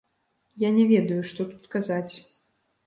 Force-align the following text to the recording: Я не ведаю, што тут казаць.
Я 0.63 0.71
не 0.77 0.85
ведаю, 0.93 1.21
што 1.31 1.47
тут 1.53 1.71
казаць. 1.77 2.13